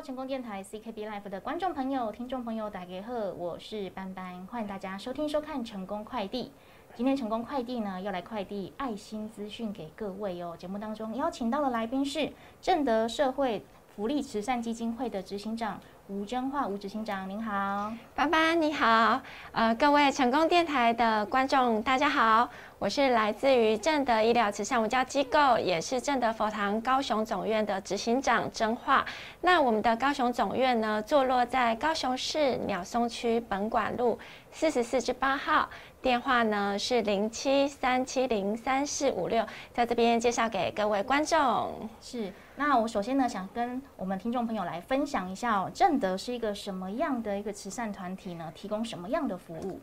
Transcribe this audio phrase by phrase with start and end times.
[0.00, 6.52] 成功电台 CKB Life 的观众朋友、听众朋友，打给贺，我是班班，欢迎大家收听收看成功快递。
[6.94, 10.54] 今天成功快递呢要来快递爱心资讯给各位哦。
[10.56, 12.32] 节目当中邀请到的来宾是
[12.62, 13.64] 正德社会
[13.96, 15.80] 福利慈善基金会的执行长
[16.10, 19.20] 吴真化吴执行长，您好，班班你好，
[19.52, 22.48] 呃，各位成功电台的观众大家好。
[22.78, 29.04] 我是来自于正德医疗慈善文教机构，也是正德佛堂高雄总院的执行长真化。
[29.42, 34.18] 那我们的高雄总院呢，坐落在高雄市鸟松区本馆路
[34.50, 35.68] 四十四至八号，
[36.00, 41.88] 电话呢是零七三七零三四五六，在这边介绍给各位观众。
[42.00, 48.52] 是，那我首先呢，想跟我们听众朋友来分享一下哦，正德是一个什么样的一个慈善团体呢？
[48.54, 49.80] 提供什么样的服务？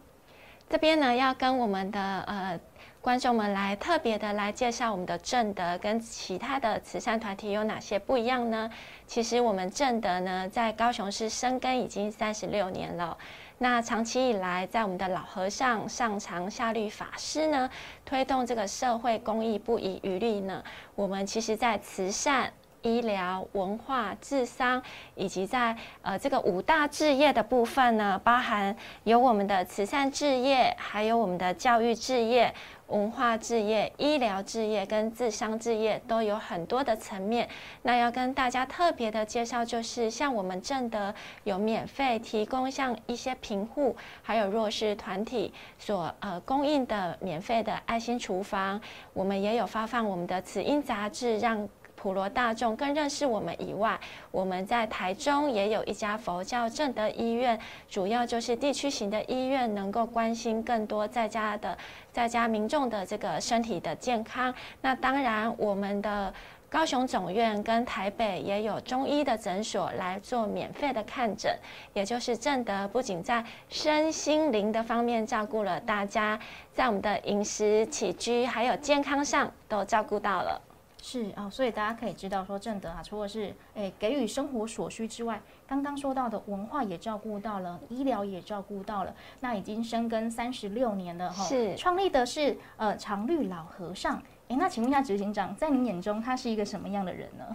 [0.69, 2.59] 这边呢，要跟我们的呃。
[3.05, 8.67] 观众们来特别的来介绍我们的正德跟其他的慈善团体有哪些不一样呢？
[9.05, 13.15] 其实我们正德呢，在高雄市生根已经三十六年了。
[13.59, 17.69] 那长期以来，在我们的老和尚上长下律法师呢，
[18.03, 20.63] 推动这个社会公益不遗余力呢。
[20.95, 22.51] 我们其实在慈善。
[22.81, 24.79] 医疗、文化、智商，
[25.15, 32.53] 以及在呃这个五大置业的部分呢，包含有我们的慈善置业，还有我们的教育置业、
[32.87, 37.49] 文化置业、医疗置业跟智商置业，都有很多的层面。
[37.81, 48.79] 那要跟大家特别的介绍，就是像我们正德有免费提供像一些贫户还有弱势团体所呃供应的免费的爱心厨房，
[49.13, 51.67] 我们也有发放我们的慈音杂志，让。
[52.05, 61.75] 普罗大众更认识我们以外，我们在台中也有一家佛教正德医院，主要就是地区型的医院，能够关心更多在家的
[62.11, 64.53] 在家民众的这个身体的健康。
[64.81, 66.31] 那当然，我们的
[66.69, 71.57] 高雄总院跟台北也有中医的诊所来做免费的看诊，
[71.93, 76.39] 也就是正德不仅在身心灵的方面照顾了大家，
[76.71, 80.61] 在我们的饮食起居还有健康上都照顾到了。
[81.07, 91.43] 是啊，所以大家可以知道说，正德啊，除了是诶给予生活所需之外，刚刚说到的文化也照顾到了，医疗也照顾到了，那已经深耕三十六年了哈。
[91.43, 94.19] 是创立的是呃常绿老和尚。
[94.47, 97.45] 诶，那请问一下执行长，在您眼中他是一个什么样的人呢？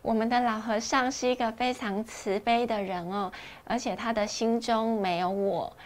[0.00, 3.32] 我们的老和尚是一个非常慈悲的人哦，
[3.64, 5.76] 而且他的心中没有我。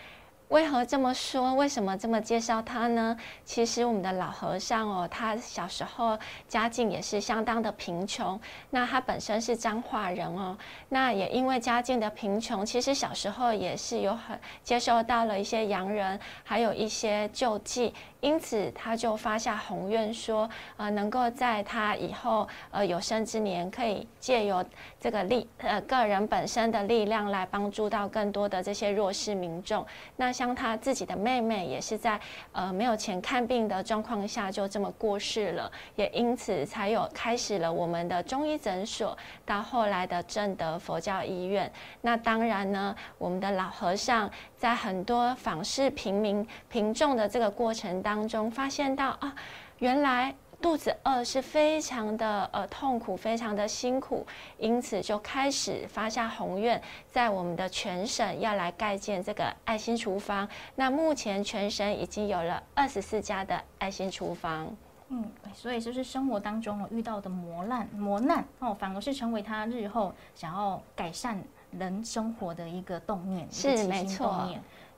[0.48, 1.54] 为何这么说？
[1.54, 3.16] 为什么这么介绍他呢？
[3.44, 8.40] 其实我们的老和尚哦，他小时候家境也是相当的贫穷。
[8.70, 10.56] 那他本身是彰化人哦，
[10.90, 17.92] 那也因为家境的贫穷，其实小时候也是有很接受到了一些洋人，还有一些救济。
[18.26, 24.64] 因此，他就发下宏愿，说，呃，能够在他以后，呃，有生之年，可以借由
[24.98, 29.86] 这个力，呃，个人本身的力量来帮助到更多的这些弱势民众。
[30.16, 32.18] 那像他自己的妹妹，也是在
[32.50, 41.70] 呃没有钱看病的状况下，就这么过世了，也因此才有开始了我们的中医诊所，到后来的正德佛教医院。
[42.00, 48.15] 那当然呢，我们的老和尚在很多访视平民贫众的这个过程当。
[48.16, 49.34] 当中发现到啊，
[49.78, 60.48] 原来肚子饿是非常的呃痛苦，非常的辛苦，因此就开始发下宏愿，在我们的全省要来盖建这个爱心厨房。
[60.76, 64.74] 那目前全省已经有了二十四家的爱心厨房。
[65.08, 71.38] 嗯，所以就是生活当中遇到的磨难磨难哦，反而是成为他日后想要改善
[71.72, 74.48] 人生活的一个动念，是没错。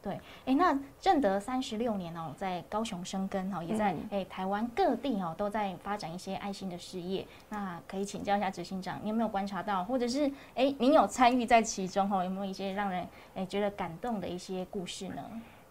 [0.08, 7.26] 对，哎，那正德三十六年哦，在高雄生根哦，也在哎台湾各地哦都在发展一些爱心的事业。
[7.50, 15.22] 那可以请教一下执行长，你有没有观察到，或者是哎您有参与在其中哦，有没有一些让人哎觉得感动的一些故事呢？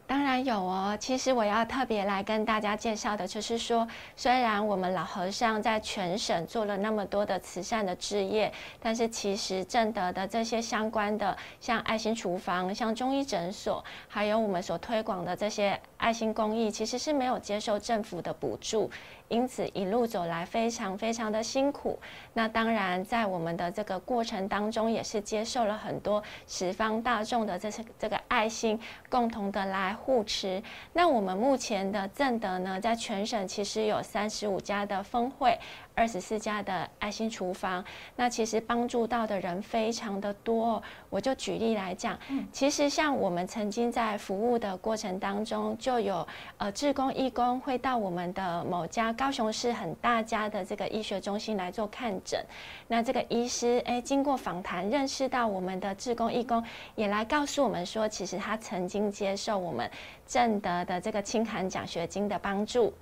[0.08, 0.98] 当然有哦。
[1.00, 3.86] 其实我要特别来跟大家介绍的，就是说，
[4.16, 8.52] 虽然我们老和尚在全省做了那么多的慈善的置业，
[8.82, 18.90] 但是其实正德的这些相关的，像爱心厨房、像中医诊所，还有我们所推广的这些爱心公益，其实是没有接受政府的补助。
[19.30, 22.00] 因此一路走来非常非常的辛苦。
[22.34, 28.80] 那当然，在我们的这个过程当中，也是接受了很多十方大众的这些这个爱心，
[29.10, 30.62] 共同的来护持。
[30.94, 35.58] 那我们目前的正德呢，在全省其实有三十五家的峰会。
[35.98, 37.84] 二十四家的爱心厨房。
[38.16, 40.82] 那其实帮助到的人非常的多。
[41.10, 42.18] 我就举例来讲，
[42.52, 46.26] 其实像我们曾经在服务的过程当中，就有
[46.60, 52.40] 呃志工义工会到我们的某家高雄市很大家的这个医学中心来做看诊。
[52.88, 56.64] 那这个医师哎，经过访谈认识到我们的志工义工，
[56.94, 59.90] 也来告诉我们说，其实他曾经接受我们
[60.28, 62.94] 正德的这个清寒奖学金的帮助。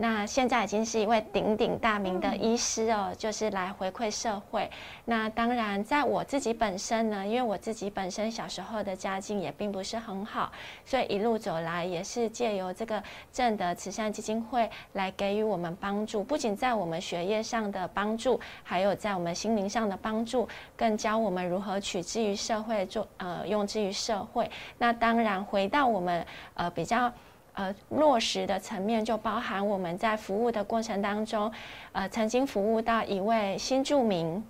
[0.00, 4.70] 那现在已经是一位鼎鼎大名的医师哦，就是来回馈社会。
[5.04, 10.52] 那当然，在我自己本身呢，因为我自己本身小时候的家境也并不是很好，
[10.84, 13.02] 所以一路走来也是借由这个
[13.32, 24.48] 正德慈善基金会来给予我们帮助，不仅在我们学业上的帮助，还有在我们心灵上的帮助，更教我们如何取之于社会，做呃用之于社会。
[24.78, 26.24] 那当然，回到我们
[26.54, 27.12] 呃比较。
[27.58, 31.50] 呃，落实的层面就包含我们在服务的过程当中，
[31.90, 34.40] 呃，曾经服务到一位新住民，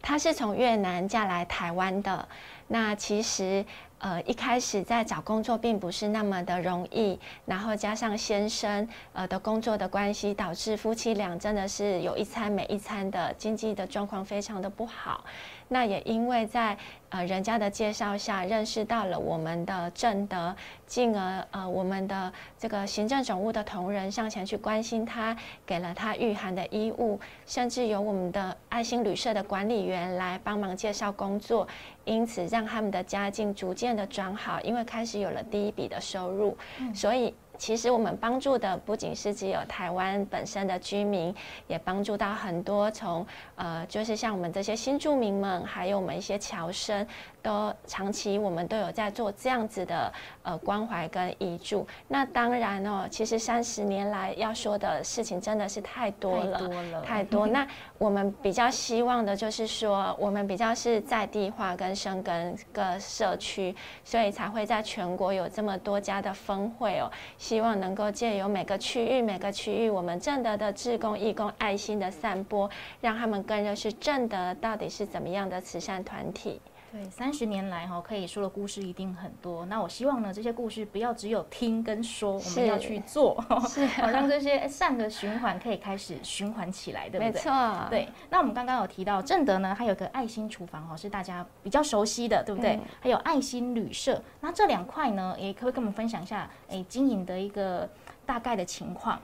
[0.00, 2.26] 他是从越南嫁来台湾的。
[2.68, 3.62] 那其实，
[3.98, 15.22] 呃，一开始在找工作并不是那么的容易，然后加上先生呃的工作的关系，导致夫妻俩真的是有一餐没一餐的经济的状况非常的不好。
[15.72, 16.76] 那也因为在
[17.10, 31.68] 呃人家的介绍下认识到了我们的正德，进而呃我们的这个行政总务的同仁上前去关心他，给了他御寒的衣物，甚至由我们的爱心旅社的管理员来帮忙介绍工作，
[32.04, 36.58] 因此让他们的家境逐渐的转好，因为开始有了第一笔的收入，
[36.92, 37.32] 所以。
[37.60, 41.32] 其实我们帮助的不仅是只有台湾本身的居民，
[41.66, 43.24] 也帮助到很多从
[43.54, 47.06] 呃，就是像我们这些新住民们，还有我们一些侨生。
[47.42, 51.86] 都长期我们都有在做这样子的呃关怀跟遗助。
[52.08, 57.52] 那当然哦，其实三十年来要说的事情真的是太多了，太多了。
[57.54, 57.66] 那
[57.98, 67.10] 我们比较希望的就是说，我们比较是在地化跟生根各社区，所以才会在全国有这么多家的分会哦。
[67.38, 72.68] 希望能够借由每个区域每个区域我们正德的志工义工爱心的散播，
[73.00, 76.60] 让他们更认识正德到底是怎么样的慈善团体。
[76.92, 79.64] 对，三十年来哈，可以说的故事一定很多。
[79.66, 87.30] 那我希望呢，这些故事不要只有听跟说，我们要去做， 好让这些善的循环可以开始循环起来，对不对？
[87.30, 87.86] 没错。
[87.88, 92.80] 对，那我们刚刚有提到正德呢，还有个爱心厨房哈，是大家比较熟悉的，对不对？
[92.98, 97.88] 还有爱心旅社，那这两块呢，也可以跟我们分享一下，哎，经营的一个
[98.26, 99.20] 大概的情况。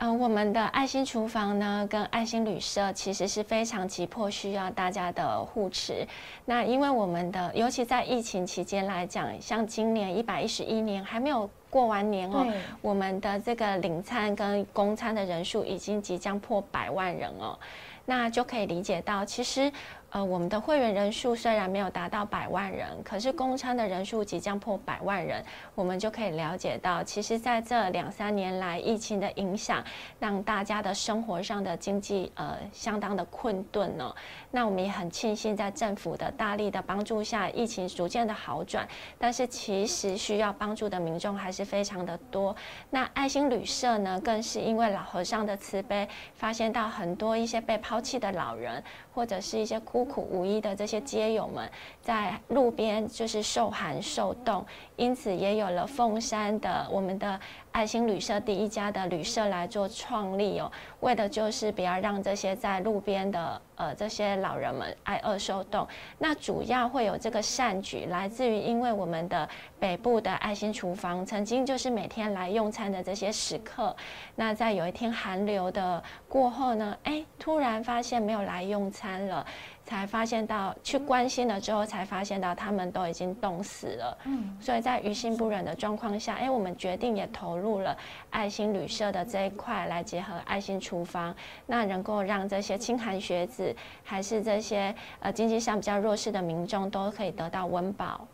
[0.00, 6.06] 嗯，我们的爱心厨房呢，跟爱心旅社其实是非常急迫需要大家的护持。
[6.44, 12.46] 那因为我们的，尤其在疫情期间来讲，像今年一百一十一年还没有过完年哦，
[12.80, 17.58] 我们的这个领餐跟供餐的人数已经即将破百万人哦，
[18.06, 19.72] 那就可以理解到，其实。
[20.10, 25.44] 呃，我们的会员人数虽然没有达到百万人，可是公餐的人数即将破百万人，
[25.74, 29.84] 我们就可以了解到，其实在这两三年来，疫情的影响
[30.18, 34.14] 让大家的生活上的经济呃相当的困顿哦。
[34.50, 38.88] 那我们也很庆幸，在政府的大力的帮助下，疫情逐渐的好转。
[39.18, 42.56] 但是其实需要帮助的民众还是非常的多。
[42.88, 48.82] 那爱心旅社呢，更是因为老和尚的慈悲，发现到很多一些被抛弃的老人，
[49.12, 51.68] 或者是一些孤苦无依的这些街友们，
[52.00, 54.64] 在路边就是受寒受冻，
[54.94, 57.40] 因此也有了凤山的我们的。
[57.70, 65.86] 爱心旅社第一家的旅社来做创立哦，为的就是不要让这些在路边的呃这些老人们挨饿受冻。
[66.18, 73.94] 那主要会有这个善举，来自于因为我们的北部的爱心厨房曾经就是每天来用餐的这些食客，
[74.34, 79.46] 那在有一天寒流的过后呢，哎，突然发现没有来用餐了。
[79.88, 84.18] 才发现到去关心了之后，才发现到他们都已经冻死了。
[84.24, 87.96] 嗯，所以在于心不忍的状况下，哎，我们决定也投入了
[88.28, 91.34] 爱心旅社的这一块，来结合爱心厨房，
[91.66, 98.26] 那能够让这些清寒学子，还是这些呃经济上比较弱势的民众，都可以得到温饱。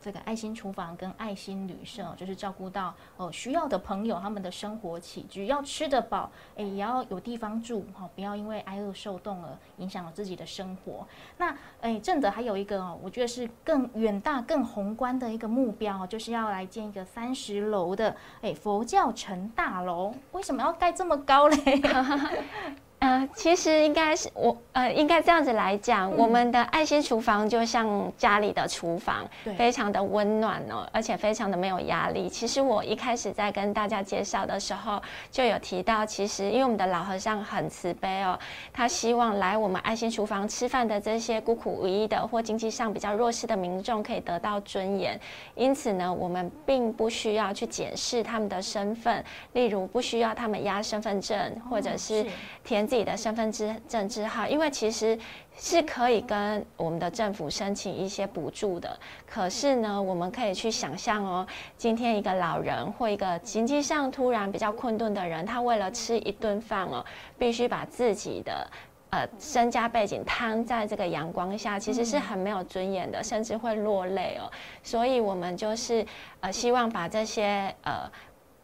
[0.00, 11.06] 这个爱心厨房跟爱心旅社，就是照顾到哦需要的朋友他们的生活起居，要吃得饱，哎，也要有地方住，哈，不要因为挨饿受冻而影响了自己的生活。
[11.38, 20.14] 那哎，正德还有一个哦，我觉得是更远大、更宏观的一个目标，就是要来建一个三十楼的哎佛教城大楼。
[20.32, 21.56] 为什么要盖这么高嘞？
[23.06, 29.24] 呃，其实应该是我呃，应该这样子来讲，我们的爱心厨房就像家里的厨房，
[29.56, 32.28] 非常的温暖哦，而且非常的没有压力。
[32.28, 38.36] 其实我一开始在跟大家介绍的时候，就有提到，其实因为我们的老和尚很慈悲哦，
[38.72, 45.18] 他希望来我们爱心厨房吃饭的这些孤苦无依的或经济上比较弱势的民众可以得到尊严。
[45.54, 51.38] 因此呢，我们并不需要去检视他们的身份，例如不需要他们压身份证
[51.70, 52.26] 或者是
[52.64, 52.84] 填。
[52.96, 53.52] 自己的身份
[53.86, 55.18] 证字号，因为其实
[55.54, 58.98] 是可以跟我们的政府申请一些补助的。
[59.26, 67.04] 可是呢，我们可以去想象哦，今天一个老人或一个经济上突然比较困顿的人，他为了吃一顿饭哦，
[67.38, 68.66] 必须把自己的
[69.10, 74.50] 呃身家背景摊在这个阳光下，其实是很没有尊严的，甚至会落泪哦。
[74.82, 76.02] 所以，我们就是
[76.40, 78.10] 呃希望把这些呃。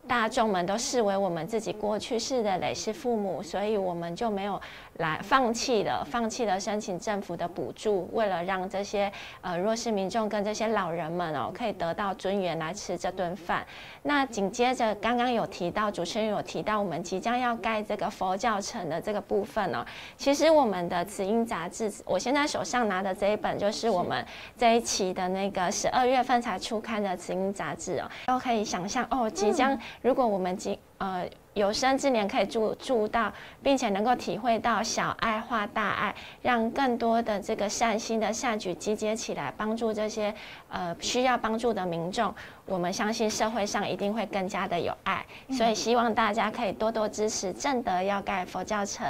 [0.07, 4.61] 大众们都视为我们自己过去式的累世父母，所以我们就没有。
[4.99, 13.67] 来放弃了，放弃了申请政府的补助，为了让这些呃弱势民众跟这些老人们哦，可以得到尊严来吃这顿饭。
[14.03, 19.85] 那紧接着刚刚有提到，主持人有提到我们即将要盖这个佛教城的这个部分哦。
[20.17, 24.25] 其实我们的慈音杂志，我现在手上拿的这一本就是我们
[24.57, 31.27] 这一期的那个十二月份才出刊的慈音杂志哦，都可以想象哦，即将如果我们即呃。
[31.55, 33.33] 有生之年可以住住到，
[33.63, 40.35] 并且能够体会到小爱化大爱，让更多的这个善心的善举集结起来，帮助这些
[40.69, 42.35] 呃需要帮助的民众。
[42.65, 49.05] 我们相信社会上一定会更加的有爱，所以希望大家可以多多支持正德要盖佛教城。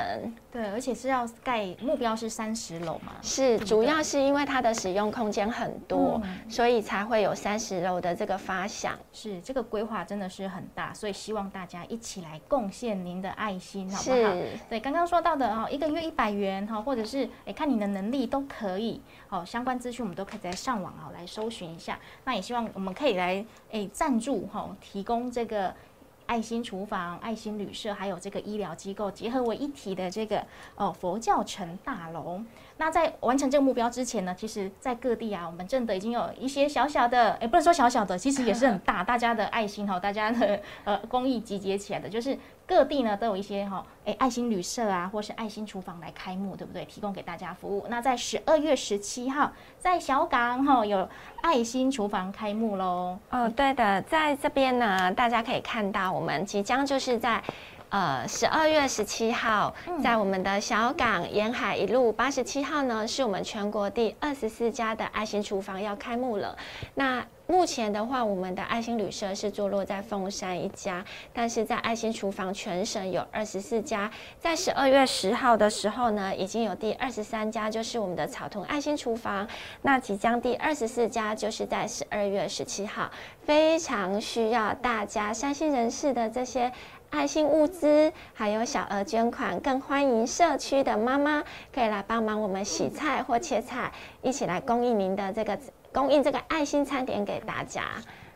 [0.50, 3.12] 对，而且是要盖，目标是三十楼嘛。
[3.22, 8.98] 是，主要是因为它的使用空间很多，所以才会有三十楼的这个发想。
[9.12, 14.34] 是，这个规划真的是很大，所以希望大家一起来贡献您的爱心，好不好？
[14.68, 19.00] 对，刚刚说到的哦，一个月一百元哈，或者是哎看你的能力都可以。
[19.28, 21.98] 好，相关资讯我们都可以在上网哦来搜寻一下。
[22.24, 23.41] 那也希望我们可以来。
[23.70, 25.74] 诶，赞助哈，提供这个
[26.26, 30.44] 爱心厨房、爱心旅社，还有这个医疗机构结合为一体的这个
[30.76, 32.40] 哦佛教城大楼。
[32.78, 42.38] 那在完成这个目标之前呢，其实，在各地啊，我们真的已经有一些小小的，诶，不能说小小的，其实也是很大， 大家的爱心哈，大家的呃公益集结起来的，就是。
[42.66, 46.84] 各地呢都有一些哈，哎，爱心旅社啊，或是爱心厨房来开幕，对不对？
[46.86, 47.86] 提供给大家服务。
[47.88, 51.08] 那在十二月十七号，在小港哈有
[51.42, 53.18] 爱心厨房开幕喽。
[53.30, 57.42] 哦，对的，在这边呢，大家可以看到，我们即将就是在
[57.90, 66.56] 呃十二月十七号，在我们的小港沿海一路八十七号呢，是我们全国第二十四家的爱心厨房要开幕了。
[66.94, 74.10] 那目前的话，我们的爱心旅社是坐落在凤山一家，但是在爱心厨房全省有二十四家。
[74.40, 79.46] 在十二月十号的时候呢，已经有第二十三家，就是我们的草屯爱心厨房。
[79.82, 83.10] 那即将第二十四家就是在十二月十七号，
[83.44, 86.72] 非常需要大家善心人士的这些
[87.12, 93.92] 爱心物资，还有小额捐款，更欢迎社区的妈妈可以来帮忙我们洗菜或切菜，
[94.22, 95.56] 一起来供应您的这个。
[95.92, 97.84] 供应这个爱心餐点给大家。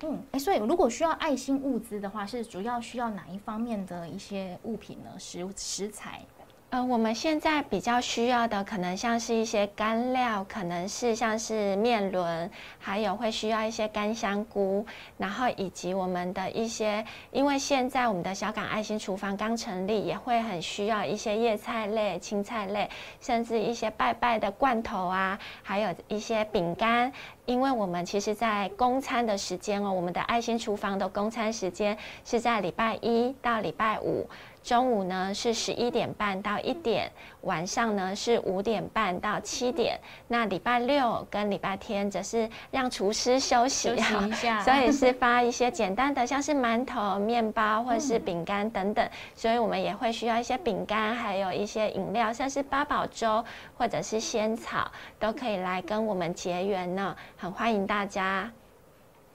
[0.03, 5.09] 嗯，哎，所以如果需要爱心物资的话，是主要需要哪一方面的一些物品呢？
[5.19, 6.21] 食食材。
[6.69, 14.85] 呃，我们现在比较需要的，可能像是一些干料，可能是像是面轮，还有会需要一些干香菇，
[15.17, 27.13] 然后以及我们的一些，因为现在我们的小港爱心厨房刚成立，也会很需要一些叶菜类、青菜类，甚至一些拜拜的罐头啊，还有一些饼干，
[27.47, 34.29] 因为我们其实在供餐的时间哦，我们的爱心厨房的供餐时间是在礼拜一到礼拜五。
[34.67, 37.09] 中午呢是十一点半到一点，
[37.43, 39.97] 晚上呢是五点半到七点。
[40.27, 44.01] 那礼拜六跟礼拜天则是让厨师休息一
[44.33, 49.09] 下， 所以是发一些简单的，像是馒头、面包或者是饼干等等。
[49.37, 53.45] 所以我们也会需要一些饼干，还有一些饮料，像是八宝粥
[53.79, 57.15] 或者是仙草，都可以来跟我们结缘呢。
[57.37, 58.51] 很欢迎大家。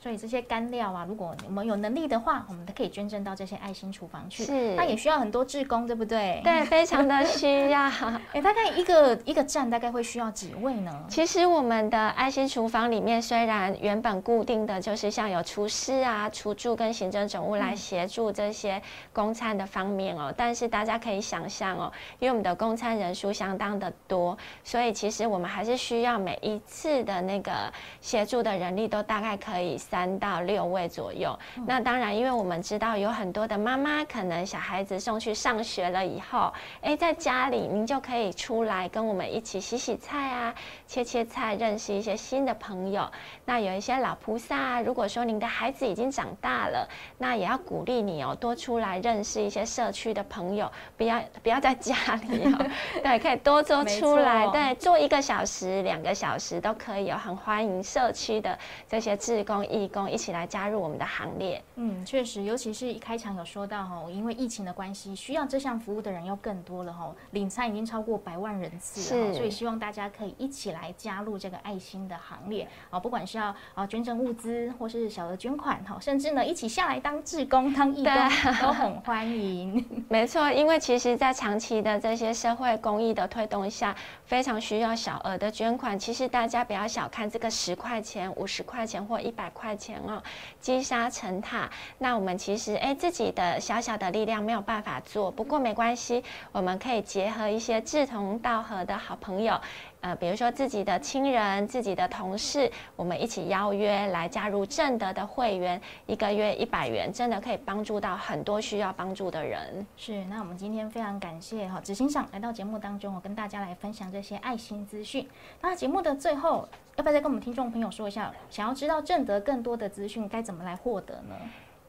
[0.02, 4.44] 所以这些干料啊，如果我们有能力的话，我们都可以捐赠到这些爱心厨房去。
[4.44, 6.42] 是，那也需要很多志工，对不对？
[6.44, 7.82] 对，非常的需要。
[8.34, 11.06] 哎，大概一个一个站大概会需要几位呢？
[11.08, 18.82] 其实我们的爱心厨房里面，虽然原本固定的就是像有厨师啊、厨助跟行政总务来协助这些
[19.14, 29.78] 公餐的方面哦，但是大家可以想象哦，因为我们的公餐人数相当的多，所以其实我们还是需要每一次的那个协助的人力都大概可以。
[29.92, 31.38] 三到六位左右。
[31.68, 40.56] 那当然，因为我们知道有很多的妈妈，可能小孩子送去上学了以后，哎，在家里您就可以出来跟我们一起洗洗菜啊，
[40.88, 43.06] 切切菜，认识一些新的朋友。
[43.44, 51.94] 那有一些老菩萨，如果说您的孩子已经长大了，那也要鼓励你哦，多出来认识一些社区的朋友，不要不要在家
[52.30, 52.66] 里哦，
[53.04, 58.58] 对，可以多做出来，对，做一个小时、两个小时都可以哦，很欢迎社区的
[58.88, 61.62] 这些志工、义义工一起来加入我们的行列。
[61.76, 78.14] 嗯，确实，尤其是一开场有说到哈，因为疫情的关系，需要这项服务的人又更多了哈，领餐已经超过百万人次了，所以希望大家可以一起来加入这个爱心的行列啊，不管是要啊捐赠物资或是小额捐款哈，甚至呢一起下来当志工、当义工
[78.62, 79.84] 都很欢迎。
[80.10, 83.96] 没错，因为其实，在长期的这些社会公益的推动下，
[84.26, 85.98] 非常需要小额的捐款。
[85.98, 90.22] 其实大家不要小看这个十块钱、五十块钱或一百块钱哦，
[90.60, 91.70] 积沙成塔。
[91.98, 99.60] 那我们其实哎自己的小小的力量没有办法做，不过没关系，我们可以结合一些志同道合的好朋友。
[100.02, 109.86] 呃，比如说自己的亲人、自己的同事，我们一起邀约来加入正德的会员，一个月一百元，真的可以帮助到很多需要帮助的人。
[109.96, 115.28] 是，那我们今天非常感谢哈执行长来到节目当中，我跟大家来分享这些爱心资讯。
[115.62, 121.36] 那节目的最后，要不要再跟我们听众朋友说一下，想要知道正德更多的资讯，该怎么来获得呢？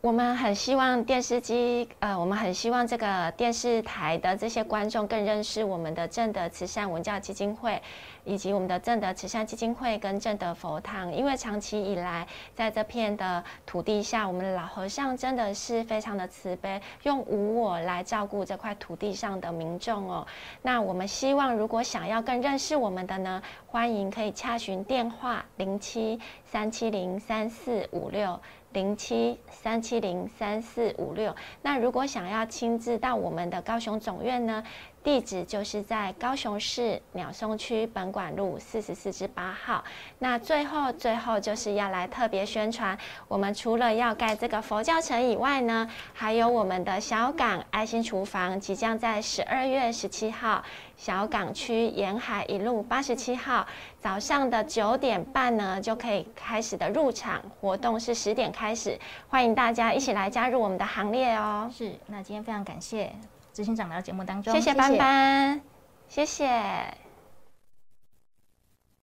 [0.03, 7.81] 我们很希望电视机，呃，我们很希望这个电视台的这些观众更认识我们的正德慈善文教基金会，
[8.25, 11.15] 以及我们的正德慈善基金会跟正德佛堂。
[11.15, 20.27] 因为长期以来，在这片的土地下，我们老和尚真的是非常的慈悲，用无我来照顾这块土地上的民众哦。
[20.63, 28.41] 那我们希望，如果想要更认识我们的呢，欢迎可以洽询电话零七三七零三四五六。
[28.73, 31.35] 零七三七零三四五六。
[31.63, 34.63] 那如果想要亲自到我们的高雄总院呢？
[35.05, 39.83] 地址就是在高雄市鸟松区本馆路四十四至八号。
[40.21, 50.63] 那最后最后就是要来特别宣传，我们除了要盖这个佛教城以外呢，还有我们的小港爱心厨房即将在十二月十七号。
[50.95, 53.67] 小港区沿海一路八十七号，
[53.99, 58.97] 早上的九点半呢就可以开始的入场活动是十点开始，
[59.29, 61.69] 欢迎大家一起来加入我们的行列哦。
[61.77, 63.13] 是，那今天非常感谢
[63.53, 65.61] 执行长来到节目当中，谢谢班班，
[66.09, 67.02] 谢谢。